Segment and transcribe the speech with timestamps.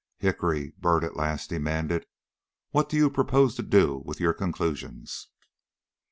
[0.17, 2.07] "Hickory," Byrd at last demanded,
[2.71, 5.27] "what do you propose to do with your conclusions?"